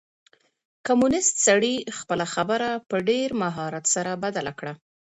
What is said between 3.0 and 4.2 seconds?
ډېر مهارت سره